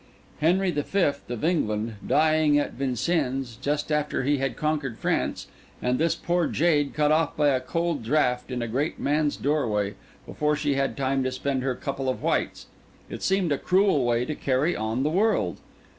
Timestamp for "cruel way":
13.59-14.25